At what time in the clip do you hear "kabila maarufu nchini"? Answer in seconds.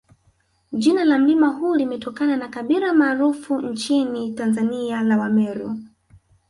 2.47-4.33